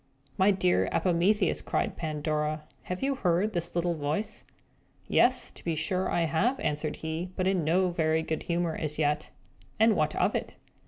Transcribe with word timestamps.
"My 0.35 0.49
dear 0.49 0.89
Epimetheus," 0.91 1.61
cried 1.61 1.95
Pandora, 1.95 2.63
"have 2.85 3.03
you 3.03 3.13
heard 3.13 3.53
this 3.53 3.75
little 3.75 3.93
voice?" 3.93 4.43
"Yes, 5.07 5.51
to 5.51 5.63
be 5.63 5.75
sure 5.75 6.09
I 6.09 6.21
have," 6.21 6.59
answered 6.59 6.95
he, 6.95 7.29
but 7.35 7.45
in 7.45 7.63
no 7.63 7.91
very 7.91 8.23
good 8.23 8.41
humour 8.49 8.75
as 8.75 8.97
yet. 8.97 9.29
"And 9.79 9.95
what 9.95 10.15
of 10.15 10.33
it?" 10.33 10.55